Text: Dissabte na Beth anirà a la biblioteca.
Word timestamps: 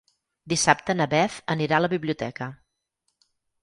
Dissabte 0.53 0.95
na 0.97 1.07
Beth 1.13 1.37
anirà 1.57 1.79
a 1.79 1.87
la 1.87 1.93
biblioteca. 1.95 2.53